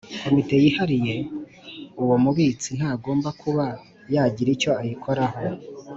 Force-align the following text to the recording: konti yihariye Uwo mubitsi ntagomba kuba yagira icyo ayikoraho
konti 0.23 0.53
yihariye 0.63 1.15
Uwo 2.03 2.15
mubitsi 2.23 2.69
ntagomba 2.77 3.29
kuba 3.41 3.65
yagira 4.13 4.49
icyo 4.55 4.71
ayikoraho 4.81 5.39